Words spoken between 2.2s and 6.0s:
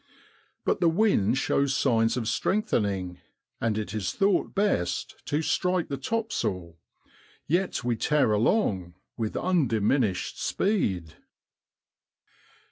strengthening, and it is thought best to strike the